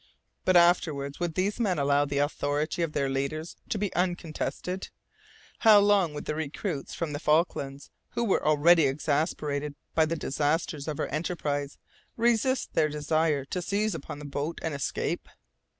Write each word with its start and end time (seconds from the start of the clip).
But, 0.45 0.55
afterwards, 0.55 1.19
would 1.19 1.35
these 1.35 1.59
men 1.59 1.77
allow 1.77 2.05
the 2.05 2.17
authority 2.17 2.81
of 2.81 2.93
their 2.93 3.07
leaders 3.07 3.55
to 3.69 3.77
be 3.77 3.93
uncontested? 3.93 4.89
How 5.59 5.77
long 5.79 6.15
would 6.15 6.25
the 6.25 6.33
recruits 6.33 6.95
from 6.95 7.13
the 7.13 7.19
Falklands, 7.19 7.91
who 8.13 8.23
were 8.23 8.43
already 8.43 8.87
exasperated 8.87 9.75
by 9.93 10.07
the 10.07 10.15
disasters 10.15 10.87
of 10.87 10.99
our 10.99 11.05
enterprise, 11.09 11.77
resist 12.17 12.73
their 12.73 12.89
desire 12.89 13.45
to 13.45 13.61
seize 13.61 13.93
upon 13.93 14.17
the 14.17 14.25
boat 14.25 14.57
and 14.63 14.73
escape? 14.73 15.29